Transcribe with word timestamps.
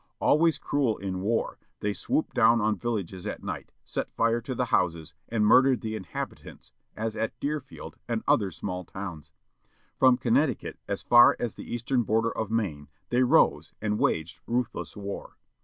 Always 0.19 0.57
cruel 0.57 0.97
in 0.97 1.21
war 1.21 1.59
they 1.81 1.93
swooped 1.93 2.33
down 2.33 2.59
on 2.59 2.75
villages 2.75 3.27
at 3.27 3.43
night, 3.43 3.71
set 3.85 4.09
fire 4.09 4.41
to 4.41 4.55
the 4.55 4.65
houses, 4.73 5.13
and 5.29 5.45
murdered 5.45 5.81
the 5.81 5.95
inhabitants, 5.95 6.71
as 6.95 7.15
at 7.15 7.39
Deerfield, 7.39 7.97
and 8.07 8.23
other 8.27 8.49
small 8.49 8.83
towns. 8.83 9.31
From 9.99 10.17
Connecticut 10.17 10.79
as 10.87 11.03
far 11.03 11.35
as 11.39 11.53
the 11.53 11.71
eastern 11.71 12.01
border 12.01 12.35
of 12.35 12.49
Maine 12.49 12.87
they 13.09 13.21
rose, 13.21 13.73
and 13.79 13.99
waged 13.99 14.39
ruthless 14.47 14.97
war. 14.97 15.37